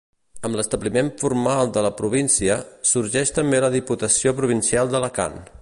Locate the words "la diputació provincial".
3.67-4.95